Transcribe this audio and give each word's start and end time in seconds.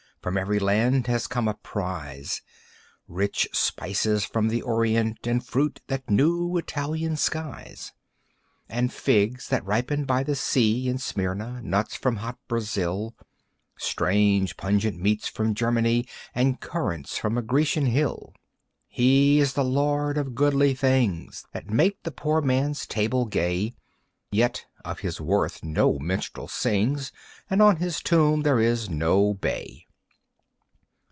From 0.21 0.37
every 0.37 0.59
land 0.59 1.07
has 1.07 1.25
come 1.25 1.47
a 1.47 1.55
prize; 1.55 2.43
Rich 3.07 3.47
spices 3.53 4.23
from 4.23 4.49
the 4.49 4.61
Orient, 4.61 5.25
And 5.25 5.43
fruit 5.43 5.81
that 5.87 6.11
knew 6.11 6.55
Italian 6.57 7.15
skies, 7.17 7.91
And 8.69 8.93
figs 8.93 9.47
that 9.47 9.65
ripened 9.65 10.05
by 10.05 10.21
the 10.21 10.35
sea 10.35 10.87
In 10.87 10.99
Smyrna, 10.99 11.59
nuts 11.63 11.95
from 11.95 12.17
hot 12.17 12.37
Brazil, 12.47 13.15
Strange 13.79 14.57
pungent 14.57 14.99
meats 14.99 15.27
from 15.27 15.55
Germany, 15.55 16.05
And 16.35 16.59
currants 16.59 17.17
from 17.17 17.35
a 17.35 17.41
Grecian 17.41 17.87
hill. 17.87 18.35
He 18.87 19.39
is 19.39 19.53
the 19.53 19.65
lord 19.65 20.19
of 20.19 20.35
goodly 20.35 20.75
things 20.75 21.45
That 21.51 21.71
make 21.71 22.03
the 22.03 22.11
poor 22.11 22.41
man's 22.41 22.85
table 22.85 23.25
gay, 23.25 23.73
Yet 24.29 24.67
of 24.85 24.99
his 24.99 25.19
worth 25.19 25.63
no 25.63 25.97
minstrel 25.97 26.47
sings 26.47 27.11
And 27.49 27.59
on 27.59 27.77
his 27.77 28.01
tomb 28.03 28.43
there 28.43 28.59
is 28.59 28.87
no 28.87 29.33
bay. 29.33 29.87